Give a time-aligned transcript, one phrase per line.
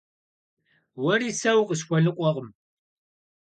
[1.03, 2.47] Уэри сэ укъысхуэныкъуэкъым.